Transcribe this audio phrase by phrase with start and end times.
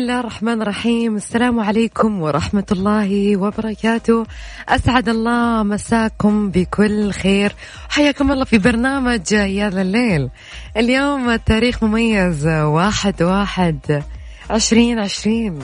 [0.00, 4.26] الله الرحمن الرحيم السلام عليكم ورحمة الله وبركاته
[4.68, 7.52] أسعد الله مساكم بكل خير.
[7.88, 10.30] حياكم الله في برنامج يا الليل.
[10.76, 12.46] اليوم التاريخ مميز.
[12.46, 14.02] واحد واحد.
[14.50, 15.58] عشرين عشرين.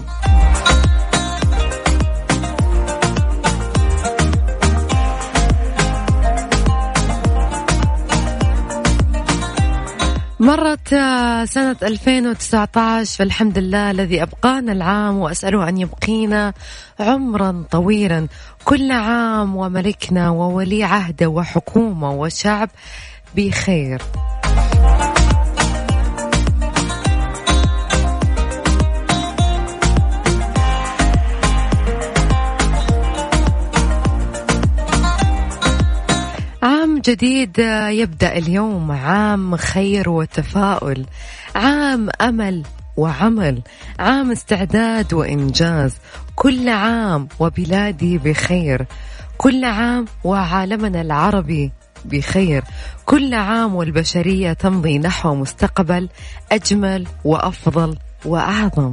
[10.40, 16.52] مرت آه، سنة 2019 فالحمد لله الذي أبقانا العام وأسأله أن يبقينا
[17.01, 18.26] عمرا طويلا.
[18.64, 22.70] كل عام وملكنا وولي عهده وحكومة وشعب
[23.37, 24.02] بخير.
[37.07, 41.07] جديد يبدأ اليوم عام خير وتفاؤل
[41.54, 42.63] عام أمل
[42.96, 43.63] وعمل
[43.98, 45.95] عام استعداد وإنجاز
[46.37, 48.87] كل عام وبلادي بخير
[49.38, 51.73] كل عام وعالمنا العربي
[52.04, 52.65] بخير
[53.04, 56.09] كل عام والبشرية تمضي نحو مستقبل
[56.52, 58.93] أجمل وأفضل وأعظم.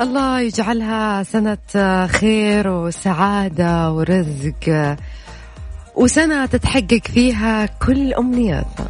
[0.00, 4.96] الله يجعلها سنة خير وسعادة ورزق
[5.96, 8.88] وسنة تتحقق فيها كل أمنياتنا.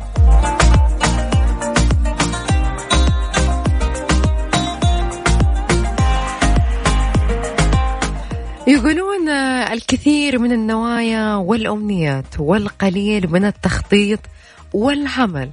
[8.66, 9.28] يقولون
[9.72, 14.20] الكثير من النوايا والأمنيات والقليل من التخطيط
[14.72, 15.50] والعمل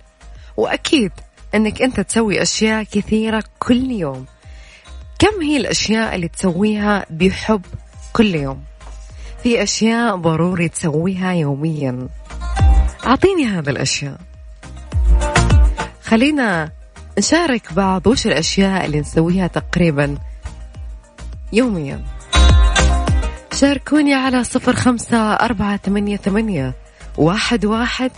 [0.57, 1.11] وأكيد
[1.55, 4.25] أنك أنت تسوي أشياء كثيرة كل يوم.
[5.19, 7.61] كم هي الأشياء اللي تسويها بحب
[8.13, 8.63] كل يوم؟
[9.43, 12.07] في أشياء ضروري تسويها يوميا.
[13.05, 14.17] أعطيني هذه الأشياء.
[16.03, 16.71] خلينا
[17.17, 20.17] نشارك بعض وش الأشياء اللي نسويها تقريبا
[21.53, 22.01] يوميا.
[23.53, 26.73] شاركوني على صفر خمسة أربعة ثمانية ثمانية
[27.17, 28.11] واحد واحد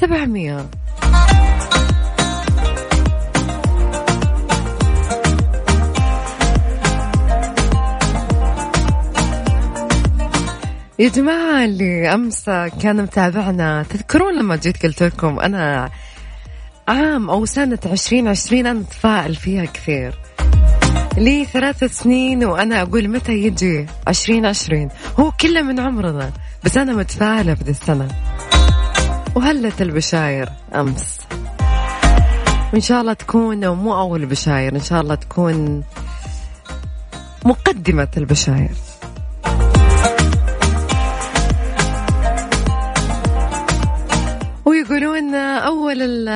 [0.00, 0.66] سبعمية.
[11.00, 12.44] يا جماعة اللي أمس
[12.82, 13.82] كان متابعنا.
[13.82, 15.90] تذكرون لما جيت قلت لكم أنا
[16.88, 20.18] عام أو سنة عشرين عشرين أنا أتفائل فيها كثير.
[21.16, 24.88] لي ثلاث سنين وأنا أقول متى يجي عشرين عشرين؟
[25.20, 26.32] هو كله من عمرنا
[26.64, 28.08] بس أنا متفائلة بذي السنة
[29.34, 31.20] وهلت البشاير أمس.
[32.72, 35.82] وإن شاء الله تكون مو أول بشاير إن شاء الله تكون
[37.44, 38.89] مقدمة البشاير.
[44.70, 46.28] ويقولون أول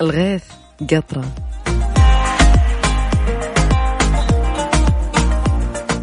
[0.00, 0.44] الغيث
[0.80, 1.24] قطرة.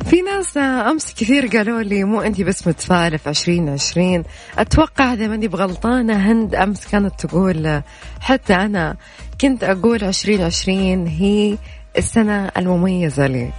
[0.05, 4.23] في ناس أمس كثير قالوا لي مو أنت بس متفائلة عشرين عشرين.
[4.57, 7.81] أتوقع إذا ماني بغلطانة هند أمس كانت تقول
[8.19, 8.95] حتى أنا
[9.41, 11.57] كنت أقول عشرين عشرين هي
[11.97, 13.51] السنة المميزة لي.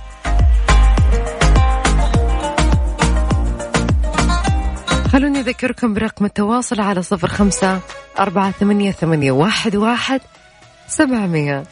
[5.16, 7.81] خلوني أذكركم برقم التواصل على صفر خمسة
[8.19, 10.21] أربعة ثمانية, ثمانية واحد, واحد
[10.88, 11.65] سبعمية.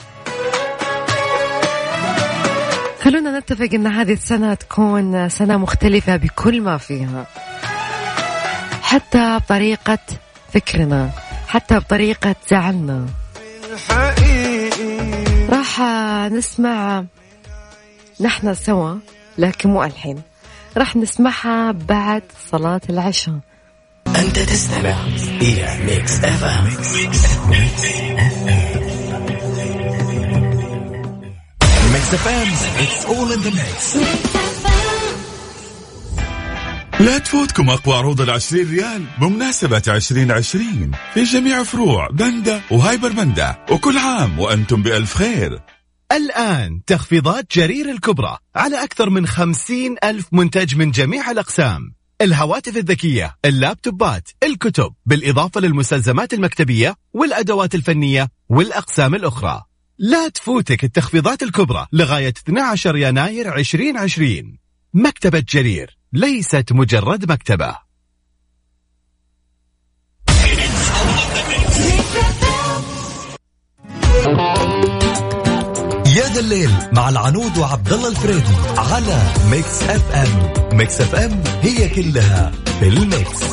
[3.01, 7.27] خلونا نتفق أن هذه السنة تكون سنة مختلفة بكل ما فيها.
[8.83, 9.99] حتى بطريقة
[10.55, 11.11] فكرنا
[11.49, 13.07] حتى بطريقة زعلنا.
[15.49, 15.81] راح
[16.33, 17.05] نسمع
[18.21, 18.95] نحن سوا
[19.39, 20.23] لكن مو الحين.
[20.77, 23.39] راح نسمعها بعد صلاة العشاء.
[24.07, 25.07] أنت تستمع
[25.41, 28.75] إلى Mix FM Mix FM
[32.85, 33.97] It's all in the mix.
[37.01, 43.57] لا تفوتكم أقوى عروض العشرين ريال بمناسبة عشرين عشرين في جميع فروع بندا وهايبر بندا
[43.71, 45.61] وكل عام وأنتم بألف خير.
[46.15, 51.95] الآن تخفيضات جرير الكبرى على أكثر من خمسين ألف منتج من جميع الأقسام.
[52.21, 59.63] الهواتف الذكية اللابتوبات الكتب بالإضافة للمستلزمات المكتبية والأدوات الفنية والأقسام الأخرى.
[59.99, 64.59] لا تفوتك التخفيضات الكبرى لغاية 12 يناير 2020
[64.95, 67.84] مكتبة جرير ليست مجرد مكتبة.
[76.35, 79.19] يا ذا الليل مع العنود وعبد الله الفريدي على
[79.51, 80.77] Mix FM.
[80.77, 83.45] Mix FM هي كلها في ال Mix.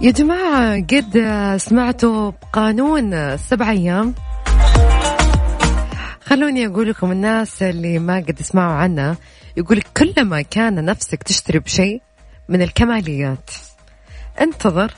[0.00, 1.24] يا جماعة قد
[1.60, 4.14] سمعتوا بقانون السبع أيام؟
[6.26, 9.16] خلوني أقول لكم الناس اللي ما قد سمعوا عنه
[9.56, 12.02] يقول كلما كان نفسك تشتري بشيء
[12.48, 13.50] من الكماليات
[14.40, 14.94] انتظر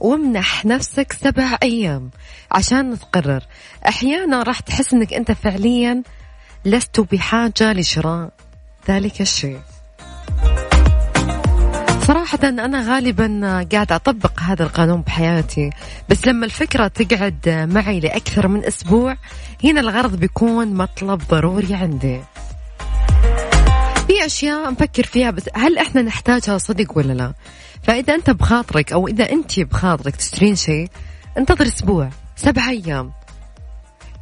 [0.00, 2.10] وامنح نفسك سبع أيام
[2.50, 3.42] عشان تقرر
[3.88, 6.02] أحيانا راح تحس أنك أنت فعليا
[6.64, 8.30] لست بحاجة لشراء
[8.88, 9.60] ذلك الشيء.
[12.04, 13.40] صراحة أنا غالبا
[13.72, 15.70] قاعد أطبق هذا القانون بحياتي
[16.08, 19.16] بس لما الفكرة تقعد معي لأكثر من أسبوع
[19.64, 22.20] هنا الغرض بيكون مطلب ضروري عندي.
[24.06, 27.32] في أشياء نفكر فيها بس هل إحنا نحتاجها صدق ولا لا؟
[27.82, 30.88] فإذا أنت بخاطرك أو إذا أنت بخاطرك تشترين شيء
[31.38, 33.12] انتظر أسبوع سبع أيام.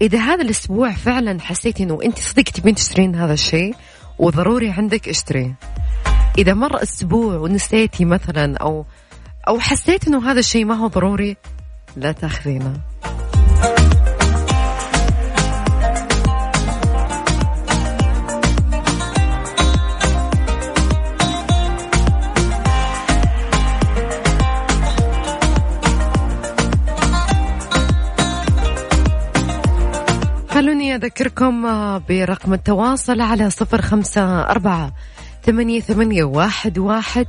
[0.02, 3.74] إذا هذا الأسبوع فعلا حسيتي إنه أنت صدق تبين تشترين هذا الشيء
[4.18, 5.54] وضروري عندك اشتريه.
[6.38, 8.84] إذا مر أسبوع ونسيتي مثلا أو
[9.48, 11.36] أو حسيت إنه هذا الشيء ما هو ضروري
[11.96, 12.80] لا تأخذينه.
[30.50, 31.62] خلوني أذكركم
[32.08, 34.92] برقم التواصل على صفر خمسة أربعة
[35.42, 37.26] ثمانية ثمانية واحد واحد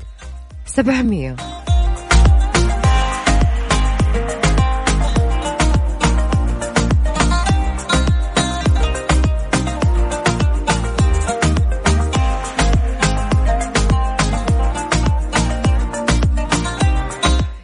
[0.65, 1.35] سبعمية.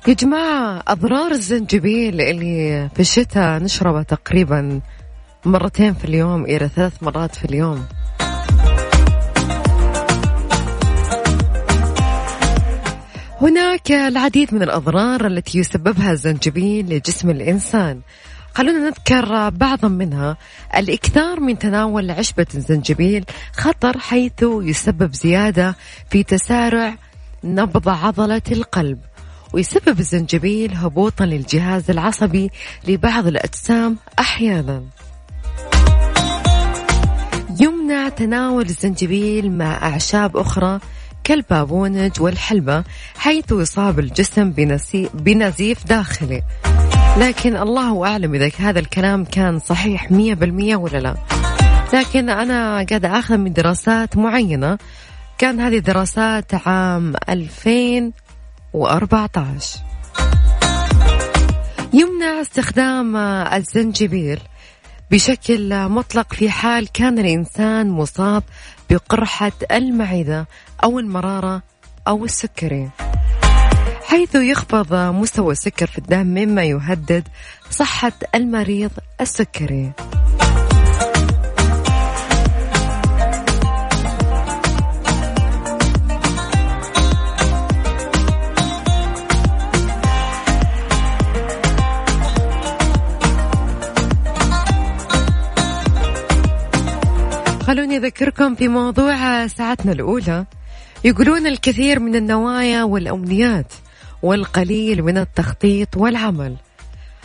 [0.07, 4.81] يا جماعة أضرار الزنجبيل اللي في الشتاء نشربه تقريبا
[5.45, 7.85] مرتين في اليوم إلى ثلاث مرات في اليوم.
[13.41, 18.01] هناك العديد من الأضرار التي يسببها الزنجبيل لجسم الإنسان.
[18.53, 20.37] خلونا نذكر بعضا منها.
[20.75, 23.25] الإكثار من تناول عشبة الزنجبيل
[23.57, 25.75] خطر حيث يسبب زيادة
[26.09, 26.95] في تسارع
[27.43, 28.99] نبض عضلة القلب
[29.53, 32.51] ويسبب الزنجبيل هبوطا للجهاز العصبي
[32.87, 34.83] لبعض الأجسام أحيانا.
[37.59, 40.79] يمنع تناول الزنجبيل مع أعشاب أخرى
[41.27, 42.83] كالبابونج والحلبة
[43.17, 44.53] حيث يصاب الجسم
[45.13, 46.43] بنزيف داخلي.
[47.17, 51.15] لكن الله أعلم إذا هذا الكلام كان صحيح مية بالمية ولا لا.
[51.93, 54.77] لكن أنا قاعدة أخذ من دراسات معينة.
[55.37, 59.79] كان هذه دراسات عام 2014
[61.93, 64.39] يمنع استخدام الزنجبيل.
[65.11, 68.43] بشكل مطلق في حال كان الإنسان مصاب
[68.89, 70.47] بقرحة المعدة
[70.83, 71.61] أو المرارة
[72.07, 72.89] أو السكري.
[74.03, 77.27] حيث يخفض مستوى السكر في الدم مما يهدد
[77.69, 78.91] صحة المريض
[79.21, 79.91] السكري.
[97.67, 100.45] خلوني أذكركم في موضوع ساعتنا الأولى.
[101.03, 103.73] يقولون الكثير من النوايا والأمنيات
[104.23, 106.55] والقليل من التخطيط والعمل.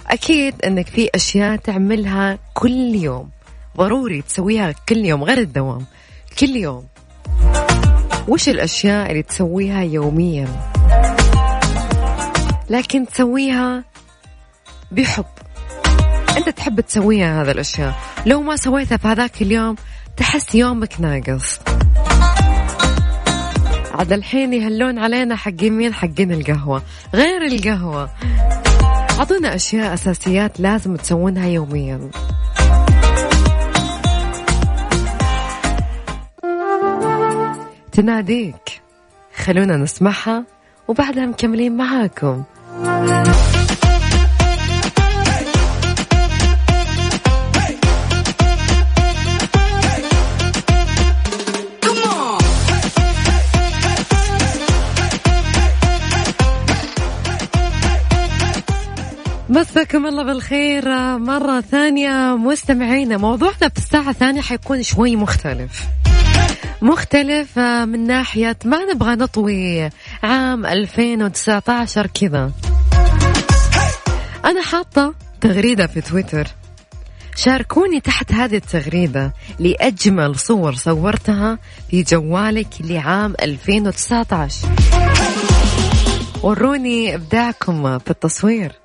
[0.06, 3.30] أكيد أنك في أشياء تعملها كل يوم.
[3.76, 5.86] ضروري تسويها كل يوم غير الدوام.
[6.38, 6.86] كل يوم.
[8.28, 10.48] وش الأشياء اللي تسويها يوميا؟
[12.70, 13.84] لكن تسويها
[14.92, 15.24] بحب.
[16.36, 17.94] أنت تحب تسويها هذا الأشياء.
[18.26, 19.76] لو ما سويتها في هذاك اليوم
[20.16, 21.60] تحس يومك ناقص.
[23.94, 26.82] عاد الحين يهلون علينا حقين مين؟ حقين القهوة.
[27.14, 28.10] غير القهوة.
[29.18, 32.10] أعطونا أشياء أساسيات لازم تسوونها يوميا.
[37.92, 38.80] تناديك.
[39.44, 40.44] خلونا نسمعها
[40.88, 42.42] وبعدها مكملين معاكم.
[60.02, 60.84] مساكم الله بالخير.
[61.18, 65.86] مرة ثانية مستمعينا موضوعنا في الساعة الثانية حيكون شوي مختلف.
[66.82, 69.90] مختلف من ناحية ما نبغى نطوي
[70.22, 72.52] عام 2019 كذا.
[74.44, 76.46] أنا حاطة تغريدة في تويتر.
[77.36, 81.58] شاركوني تحت هذه التغريدة لأجمل صور صورتها
[81.90, 84.68] في جوالك لعام 2019
[86.42, 88.81] وروني إبداعكم في التصوير.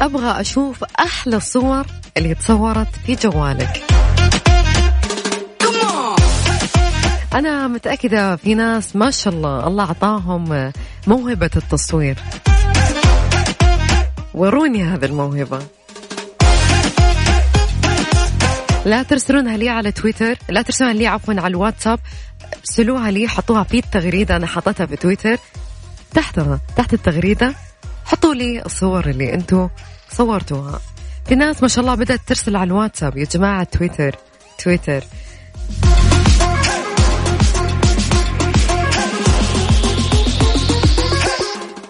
[0.00, 3.84] أبغى أشوف أحلى الصور اللي تصورت في جوالك.
[7.34, 10.72] أنا متأكدة في ناس ما شاء الله الله أعطاهم
[11.06, 12.18] موهبة التصوير.
[14.34, 15.58] وروني هذه الموهبة.
[18.84, 21.98] لا ترسلونها لي على تويتر لا ترسلونها لي عفوا على الواتساب.
[22.58, 25.36] ارسلوها لي حطوها في التغريدة أنا حطيتها في تويتر.
[26.14, 27.54] تحتها تحت التغريدة.
[28.10, 29.68] حطوا لي الصور اللي أنتم
[30.08, 30.80] صورتوها.
[31.26, 34.16] في ناس ما شاء الله بدأت ترسل على الواتساب يا جماعة تويتر
[34.58, 35.04] تويتر.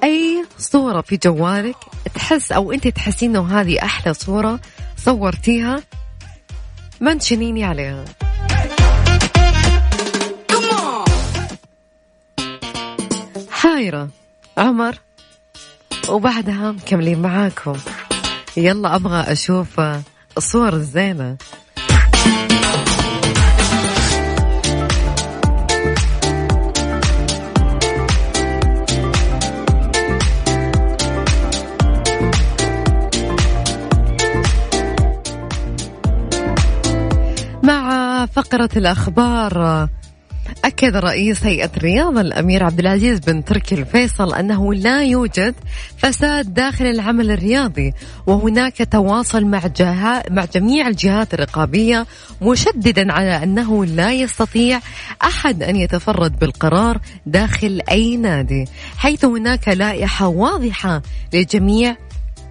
[0.04, 1.76] أي صورة في جوالك
[2.14, 4.60] تحس أو أنت تحسين أنه هذه أحلى صورة
[4.96, 5.82] صورتيها؟
[7.00, 8.04] منشنيني عليها؟
[13.50, 14.08] حايرة
[14.58, 14.94] عمر.
[16.10, 17.76] وبعدها مكملين معاكم.
[18.56, 19.80] يلا أبغى أشوف
[20.36, 21.36] الصور الزينة.
[37.62, 39.88] مع فقرة الأخبار
[40.64, 45.54] أكد رئيس هيئة الرياضة الأمير عبد العزيز بن تركي الفيصل أنه لا يوجد
[45.96, 47.92] فساد داخل العمل الرياضي
[48.26, 49.60] وهناك تواصل مع
[50.30, 52.06] مع جميع الجهات الرقابية
[52.42, 54.80] مشددا على أنه لا يستطيع
[55.22, 58.64] أحد أن يتفرد بالقرار داخل أي نادي
[58.96, 61.02] حيث هناك لائحة واضحة
[61.32, 61.96] لجميع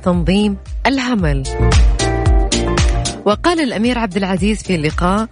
[0.03, 1.43] تنظيم العمل.
[3.25, 5.27] وقال الأمير عبد العزيز في اللقاء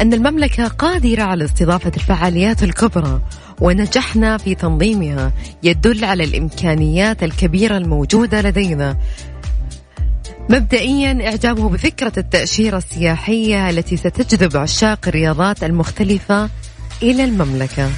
[0.00, 3.20] أن المملكة قادرة على استضافة الفعاليات الكبرى
[3.60, 8.96] ونجحنا في تنظيمها يدل على الإمكانيات الكبيرة الموجودة لدينا.
[10.50, 16.50] مبدئيا إعجابه بفكرة التأشيرة السياحية التي ستجذب عشاق الرياضات المختلفة
[17.02, 17.90] إلى المملكة.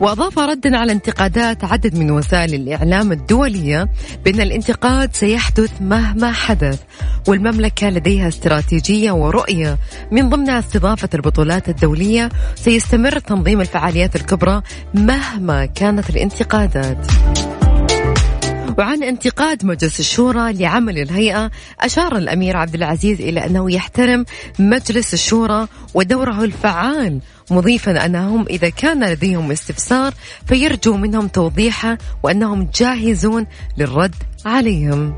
[0.00, 3.88] وأضاف ردا على انتقادات عدد من وسائل الإعلام الدولية
[4.24, 6.80] بأن الانتقاد سيحدث مهما حدث
[7.28, 9.78] والمملكة لديها استراتيجية ورؤية.
[10.10, 14.62] من ضمنها استضافة البطولات الدولية سيستمر تنظيم الفعاليات الكبرى
[14.94, 17.06] مهما كانت الانتقادات.
[18.78, 24.24] وعن انتقاد مجلس الشورى لعمل الهيئة أشار الأمير عبد العزيز إلى أنه يحترم
[24.58, 27.20] مجلس الشورى ودوره الفعال
[27.50, 30.14] مضيفا أنهم إذا كان لديهم استفسار
[30.46, 33.46] فيرجو منهم توضيحه وأنهم جاهزون
[33.78, 34.14] للرد
[34.46, 35.14] عليهم.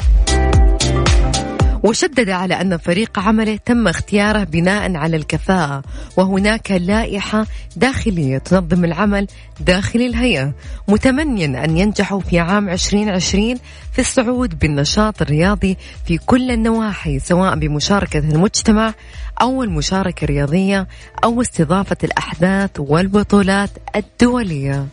[1.83, 5.83] وشدد على أن فريق عمله تم اختياره بناء على الكفاءة
[6.17, 7.47] وهناك لائحة
[7.77, 9.27] داخلية تنظم العمل
[9.61, 10.53] داخل الهيئة
[10.89, 13.55] متمنيا أن ينجحوا في عام 2020
[13.93, 18.95] في الصعود بالنشاط الرياضي في كل النواحي سواء بمشاركة المجتمع
[19.43, 20.89] أو المشاركة الرياضية
[21.25, 24.87] أو استضافة الأحداث والبطولات الدولية.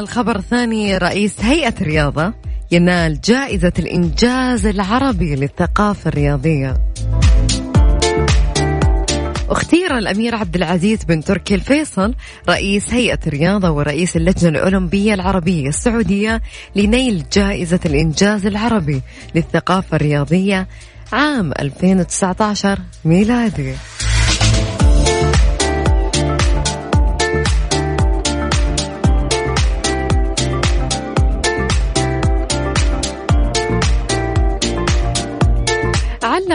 [0.00, 2.32] الخبر الثاني رئيس هيئة الرياضة
[2.70, 6.76] ينال جائزة الإنجاز العربي للثقافة الرياضية.
[9.48, 12.14] اختير الأمير عبد العزيز بن تركي الفيصل
[12.48, 16.42] رئيس هيئة الرياضة ورئيس اللجنة الأولمبية العربية السعودية
[16.76, 19.02] لنيل جائزة الإنجاز العربي
[19.34, 20.68] للثقافة الرياضية
[21.12, 23.74] عام 2019 ميلادي.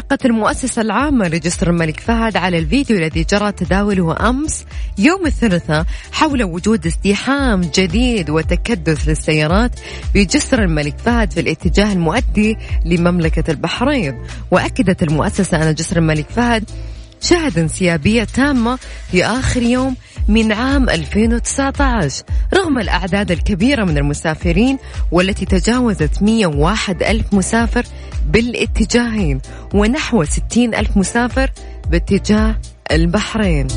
[0.01, 4.65] علقت المؤسسة العامة لجسر الملك فهد على الفيديو الذي جرى تداوله أمس
[4.97, 9.71] يوم الثلاثاء حول وجود ازدحام جديد وتكدس للسيارات
[10.15, 14.21] بجسر الملك فهد في الاتجاه المؤدي لمملكة البحرين.
[14.51, 16.63] وأكدت المؤسسة أن جسر الملك فهد
[17.21, 18.79] شهد انسيابية تامة
[19.11, 19.95] في آخر يوم
[20.27, 22.23] من عام 2019
[22.53, 24.77] رغم الأعداد الكبيرة من المسافرين
[25.11, 27.85] والتي تجاوزت 101 ألف مسافر
[28.27, 29.41] بالاتجاهين
[29.73, 31.51] ونحو 60 ألف مسافر
[31.89, 32.55] باتجاه
[32.91, 33.67] البحرين.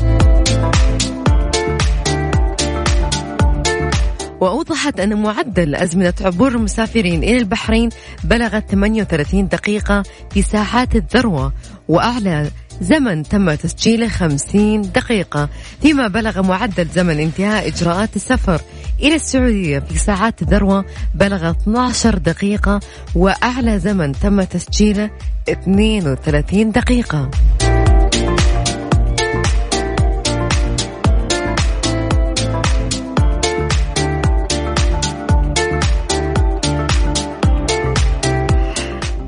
[4.41, 7.89] وأوضحت أن معدل أزمنة عبور المسافرين إلى البحرين
[8.23, 11.53] بلغت 38 دقيقة في ساعات الذروة
[11.87, 12.51] وأعلى
[12.81, 15.49] زمن تم تسجيله 50 دقيقة
[15.81, 18.61] فيما بلغ معدل زمن انتهاء إجراءات السفر
[18.99, 22.79] إلى السعودية في ساعات الذروة بلغ 12 دقيقة
[23.15, 25.09] وأعلى زمن تم تسجيله
[25.49, 27.31] 32 دقيقة.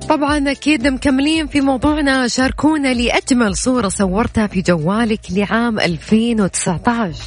[0.09, 2.27] طبعا أكيد مكملين في موضوعنا.
[2.27, 7.23] شاركونا لأجمل صورة صورتها في جوالك لعام 2019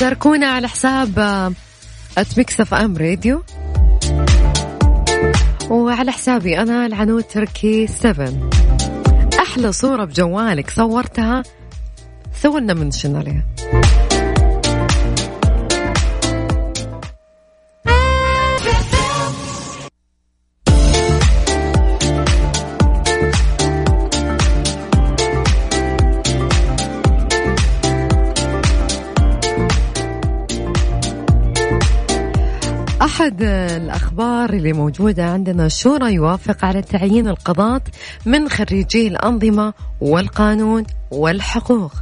[0.00, 1.18] شاركونا على حساب
[2.18, 3.42] at Mix FM Radio
[5.70, 8.32] وعلى حسابي أنا العنود تركي 7
[9.38, 11.42] أحلى صورة بجوالك صورتها.
[12.42, 13.44] سووا لنا mention عليها
[33.26, 37.80] أحد الأخبار اللي موجودة عندنا شورى يوافق على تعيين القضاة
[38.26, 41.92] من خريجي الأنظمة والقانون والحقوق.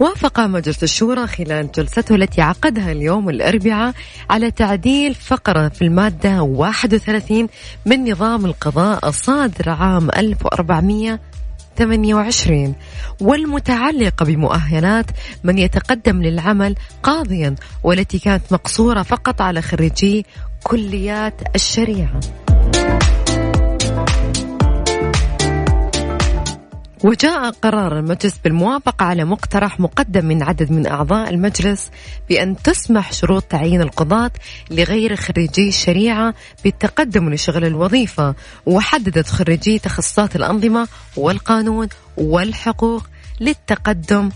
[0.00, 3.94] وافق مجلس الشورى خلال جلسته التي عقدها اليوم الأربعاء
[4.30, 7.48] على تعديل فقرة في المادة 31
[7.86, 11.20] من نظام القضاء الصادر عام 1400
[11.78, 12.74] 28
[13.20, 15.06] والمتعلقة بمؤهلات
[15.44, 20.26] من يتقدم للعمل قاضيا والتي كانت مقصورة فقط على خريجي
[20.62, 22.20] كليات الشريعة.
[27.04, 31.90] وجاء قرار المجلس بالموافقة على مقترح مقدم من عدد من أعضاء المجلس
[32.28, 34.30] بأن تسمح شروط تعيين القضاة
[34.70, 36.34] لغير خريجي الشريعة
[36.64, 38.34] بالتقدم لشغل الوظيفة
[38.66, 43.06] وحددت خريجي تخصصات الأنظمة والقانون والحقوق
[43.40, 44.30] للتقدم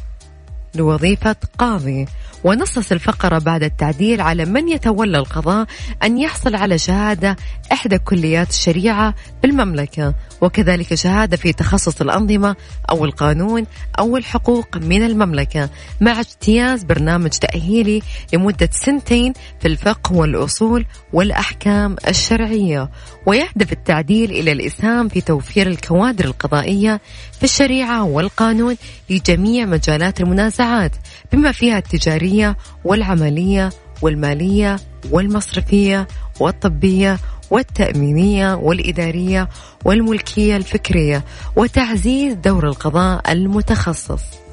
[0.77, 2.07] لوظيفة قاضي.
[2.45, 5.67] ونصص الفقرة بعد التعديل على من يتولى القضاء
[6.03, 7.37] أن يحصل على شهادة
[7.73, 10.15] إحدى كليات الشريعة بالمملكة.
[10.41, 12.57] وكذلك شهادة في تخصص الأنظمة
[12.91, 13.67] أو القانون
[13.99, 15.71] أو الحقوق من المملكة.
[16.01, 22.91] مع اجتياز برنامج تأهيلي لمدة سنتين في الفقه والأصول والأحكام الشرعية.
[23.27, 27.01] ويهدف التعديل إلى الإسهام في توفير الكوادر القضائية
[27.33, 28.77] في الشريعة والقانون
[29.11, 30.97] لجميع مجالات المنازعات
[31.33, 33.71] بما فيها التجارية والعملية
[34.03, 34.77] والمالية
[35.11, 36.09] والمصرفية
[36.41, 37.19] والطبية
[37.51, 39.49] والتأمينية والإدارية
[39.85, 41.25] والملكية الفكرية
[41.57, 44.46] وتعزيز دور القضاء المتخصص.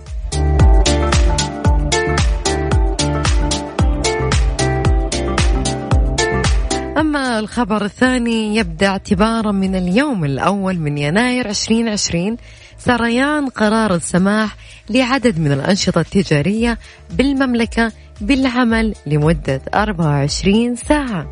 [7.03, 12.37] أما الخبر الثاني يبدأ اعتبارا من اليوم الأول من يناير 2020
[12.77, 14.55] سريان قرار السماح
[14.89, 16.79] لعدد من الأنشطة التجارية
[17.11, 21.31] بالمملكة بالعمل لمدة 24 ساعة.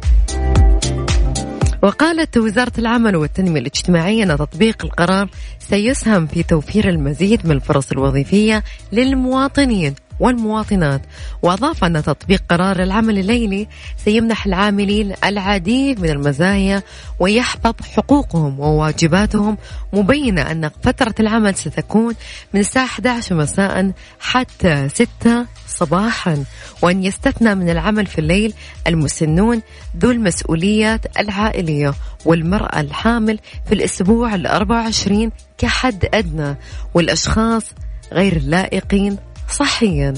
[1.82, 5.30] وقالت وزارة العمل والتنمية الاجتماعية أن تطبيق القرار
[5.60, 11.02] سيسهم في توفير المزيد من الفرص الوظيفية للمواطنين والمواطنات.
[11.42, 13.68] وأضاف أن تطبيق قرار العمل الليلي
[14.06, 16.84] سيمنح العاملين العديد من المزايا
[17.20, 19.58] ويحفظ حقوقهم وواجباتهم
[19.94, 22.16] مبينة أن فترة العمل ستكون
[22.54, 26.44] من الساعة 11 مساء حتى 6 صباحا.
[26.82, 28.54] وأن يستثنى من العمل في الليل
[28.88, 29.62] المسنون
[29.98, 31.94] ذو المسؤوليات العائلية
[32.26, 36.56] والمرأة الحامل في الأسبوع الأربع وعشرين كحد أدنى
[36.94, 37.64] والأشخاص
[38.14, 39.18] غير اللائقين
[39.52, 40.14] صحيا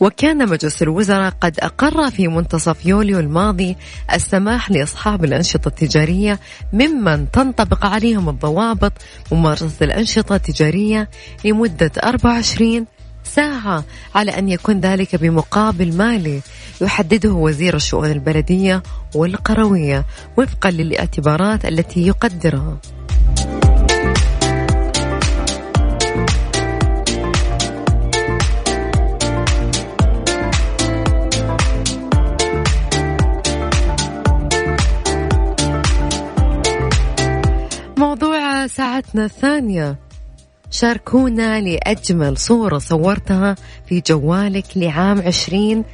[0.00, 3.76] وكان مجلس الوزراء قد أقر في منتصف يوليو الماضي
[4.12, 6.40] السماح لأصحاب الأنشطة التجارية
[6.72, 8.92] ممن تنطبق عليهم الضوابط
[9.32, 11.08] ممارسة الأنشطة التجارية
[11.44, 12.86] لمدة 24
[13.24, 16.40] ساعة على أن يكون ذلك بمقابل مالي
[16.80, 18.82] يحدده وزير الشؤون البلدية
[19.14, 20.04] والقروية
[20.36, 22.78] وفقا للاعتبارات التي يقدرها.
[39.00, 39.98] ساعتنا الثانية.
[40.70, 45.84] شاركونا لأجمل صورة صورتها في جوالك لعام عشرين.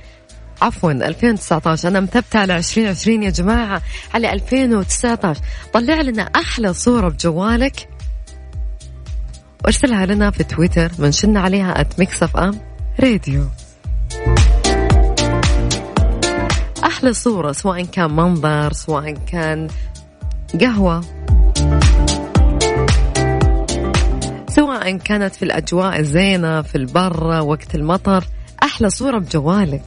[0.62, 3.82] عفوا 2019 أنا مثبتة على 2020 يا جماعة
[4.14, 5.40] على 2019
[5.72, 7.88] طلع لنا أحلى صورة بجوالك.
[9.64, 12.60] وارسلها لنا في تويتر منشنا عليها at Mix FM
[13.00, 13.44] Radio
[16.84, 19.68] أحلى صورة سواء كان منظر سواء كان
[20.60, 21.04] قهوة.
[24.86, 28.24] سواء كانت في الأجواء الزينة في البر وقت المطر
[28.62, 29.82] أحلى صورة بجوالك.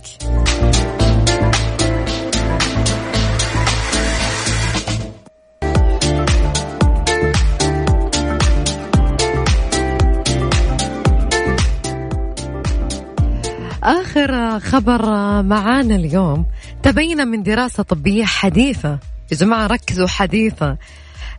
[13.83, 15.05] آخر خبر
[15.41, 16.45] معانا اليوم
[16.83, 18.99] تبين من دراسة طبية حديثة.
[19.31, 20.77] يا جماعة ركزوا حديثة.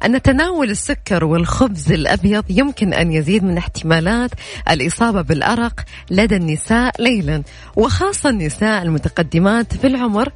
[0.04, 4.30] أن تناول السكر والخبز الأبيض يمكن أن يزيد من احتمالات
[4.70, 7.42] الإصابة بالأرق لدى النساء ليلا
[7.76, 10.32] وخاصة النساء المتقدمات في العمر.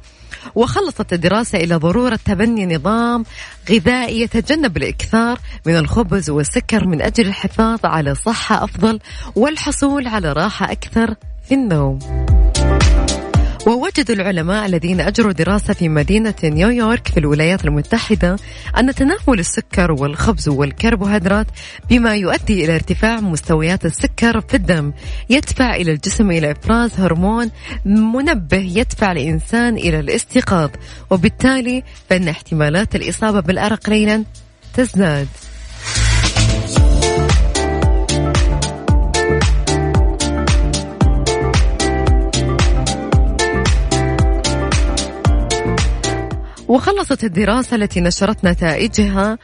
[0.55, 3.25] وخلصت الدراسة إلى ضرورة تبني نظام
[3.69, 8.99] غذائي يتجنب الإكثار من الخبز والسكر من أجل الحفاظ على صحة أفضل
[9.35, 11.15] والحصول على راحة أكثر
[11.47, 12.24] في النوم.
[13.65, 18.35] ووجد العلماء الذين أجروا دراسة في مدينة نيويورك في الولايات المتحدة
[18.77, 21.47] أن تناول السكر والخبز والكربوهيدرات
[21.89, 24.93] بما يؤدي إلى ارتفاع مستويات السكر في الدم
[25.29, 27.51] يدفع إلى الجسم إلى إفراز هرمون
[27.85, 30.69] منبه يدفع الإنسان إلى الاستيقاظ
[31.09, 34.23] وبالتالي فإن احتمالات الإصابة بالأرق ليلا
[34.73, 35.27] تزداد.
[46.67, 49.37] وخلصت الدراسة التي نشرت نتائجها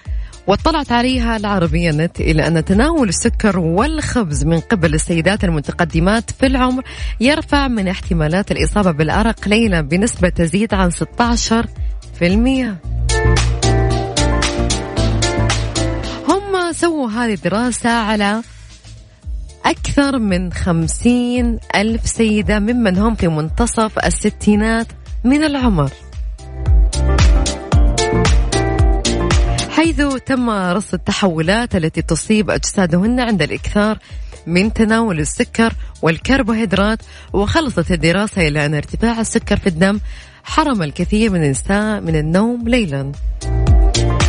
[0.47, 6.84] واطلعت عليها العربية نت إلى أن تناول السكر والخبز من قبل السيدات المتقدمات في العمر.
[7.19, 11.67] يرفع من احتمالات الإصابة بالأرق ليلا بنسبة تزيد عن 16
[12.19, 12.77] في المية.
[16.29, 18.41] هم سووا هذه الدراسة على
[19.65, 24.88] أكثر من خمسين ألف سيدة ممن هم في منتصف الستينات
[25.23, 25.91] من العمر.
[29.82, 33.98] حيث تم رصد التحولات التي تصيب أجسادهن عند الإكثار
[34.48, 37.00] من تناول السكر والكربوهيدرات
[37.34, 40.00] وخلصت الدراسة إلى أن ارتفاع السكر في الدم
[40.44, 43.12] حرم الكثير من النساء من النوم ليلا.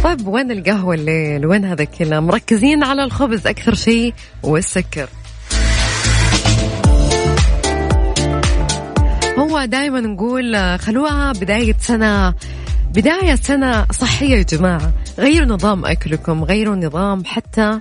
[0.04, 5.08] طيب وين القهوة الليل؟ وين هذا كله مركزين على الخبز أكثر شيء والسكر.
[9.38, 12.34] هو دائما نقول خلوها بداية سنة
[12.94, 14.92] بداية سنة صحية يا جماعة.
[15.18, 17.80] غيروا نظام أكلكم غيروا نظام حتى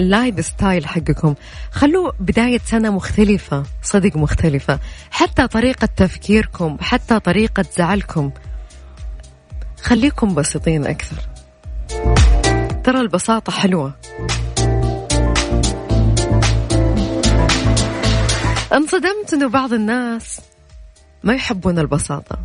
[0.00, 1.34] ال lifestyle حقكم.
[1.70, 4.78] خلوا بداية سنة مختلفة صدق مختلفة.
[5.10, 8.30] حتى طريقة تفكيركم حتى طريقة زعلكم.
[9.82, 11.16] خليكم بسيطين أكثر.
[12.84, 13.92] ترى البساطة حلوة.
[18.72, 20.40] انصدمت إنه بعض الناس
[21.22, 22.38] ما يحبون البساطة.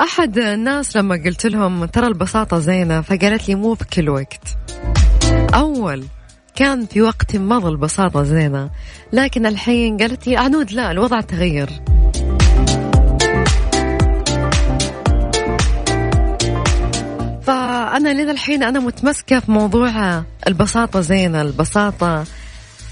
[0.00, 4.56] أحد الناس لما قلت لهم ترى البساطة زينة فقالت لي مو في كل وقت.
[5.54, 6.04] أول
[6.54, 8.70] كان في وقت مضى البساطة زينة
[9.12, 11.70] لكن الحين قالت لي عنود لا الوضع تغير.
[17.42, 22.24] فأنا لذا الحين أنا متمسكة في موضوع البساطة زينة البساطة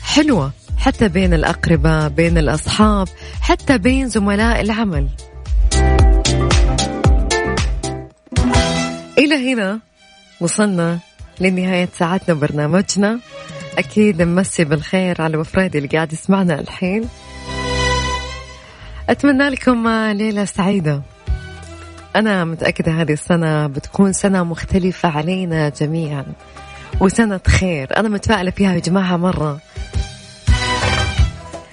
[0.03, 3.09] حلوة حتى بين الأقرباء بين الأصحاب
[3.41, 5.09] حتى بين زملاء العمل.
[9.19, 9.81] إلى هنا
[10.41, 10.99] وصلنا
[11.41, 13.19] لنهاية ساعتنا برنامجنا
[13.79, 17.09] أكيد نمسي بالخير على وفريدي اللي قاعد يسمعنا الحين.
[19.09, 21.03] أتمنى لكم ليلة سعيدة.
[22.17, 26.25] أنا متأكدة هذه السنة بتكون سنة مختلفة علينا جميعا.
[27.01, 27.97] وسنة خير.
[27.97, 29.59] أنا متفائلة فيها يا جماعة مرة.